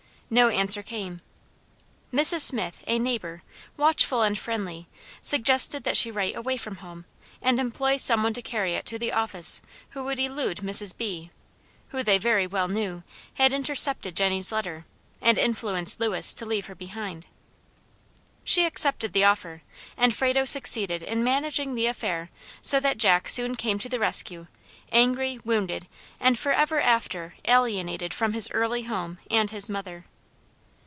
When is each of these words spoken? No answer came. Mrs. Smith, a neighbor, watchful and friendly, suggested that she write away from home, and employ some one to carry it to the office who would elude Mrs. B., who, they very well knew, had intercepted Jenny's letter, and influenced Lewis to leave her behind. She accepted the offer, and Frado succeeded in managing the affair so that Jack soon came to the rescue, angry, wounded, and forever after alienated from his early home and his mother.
No 0.33 0.47
answer 0.47 0.81
came. 0.81 1.19
Mrs. 2.13 2.39
Smith, 2.39 2.85
a 2.87 2.97
neighbor, 2.99 3.43
watchful 3.75 4.21
and 4.21 4.39
friendly, 4.39 4.87
suggested 5.21 5.83
that 5.83 5.97
she 5.97 6.09
write 6.09 6.37
away 6.37 6.55
from 6.55 6.77
home, 6.77 7.03
and 7.41 7.59
employ 7.59 7.97
some 7.97 8.23
one 8.23 8.31
to 8.35 8.41
carry 8.41 8.75
it 8.75 8.85
to 8.85 8.97
the 8.97 9.11
office 9.11 9.61
who 9.89 10.05
would 10.05 10.19
elude 10.19 10.59
Mrs. 10.59 10.95
B., 10.95 11.31
who, 11.89 12.01
they 12.01 12.17
very 12.17 12.47
well 12.47 12.69
knew, 12.69 13.03
had 13.33 13.51
intercepted 13.51 14.15
Jenny's 14.15 14.53
letter, 14.53 14.85
and 15.21 15.37
influenced 15.37 15.99
Lewis 15.99 16.33
to 16.35 16.45
leave 16.45 16.67
her 16.67 16.75
behind. 16.75 17.27
She 18.45 18.65
accepted 18.65 19.11
the 19.11 19.25
offer, 19.25 19.63
and 19.97 20.15
Frado 20.15 20.45
succeeded 20.45 21.03
in 21.03 21.25
managing 21.25 21.75
the 21.75 21.87
affair 21.87 22.29
so 22.61 22.79
that 22.79 22.97
Jack 22.97 23.27
soon 23.27 23.55
came 23.57 23.77
to 23.79 23.89
the 23.89 23.99
rescue, 23.99 24.47
angry, 24.93 25.39
wounded, 25.43 25.89
and 26.21 26.39
forever 26.39 26.79
after 26.79 27.35
alienated 27.43 28.13
from 28.13 28.31
his 28.31 28.49
early 28.51 28.83
home 28.83 29.17
and 29.29 29.51
his 29.51 29.67
mother. 29.67 30.05